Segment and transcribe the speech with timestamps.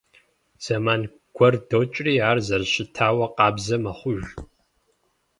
[0.63, 1.01] Зэман
[1.35, 4.23] гуэр докӀри, ар зэрыщытауэ къабзэ мэхъуж.